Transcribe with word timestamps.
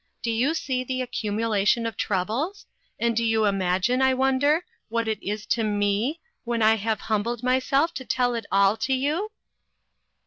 Do 0.23 0.31
you 0.31 0.55
see 0.55 0.83
the 0.83 1.03
accumulation 1.03 1.85
of 1.85 1.95
troubles? 1.95 2.65
and 2.99 3.15
do 3.15 3.23
you 3.23 3.45
imagine, 3.45 4.01
I 4.01 4.15
wonder, 4.15 4.65
what 4.89 5.07
it 5.07 5.21
is 5.21 5.45
to 5.53 5.63
me, 5.63 6.19
when 6.43 6.63
I 6.63 6.73
have 6.77 7.01
humbled 7.01 7.43
myself 7.43 7.93
to 7.93 8.03
tell 8.03 8.33
it 8.33 8.47
all 8.51 8.77
to 8.77 8.95
you?" 8.95 9.29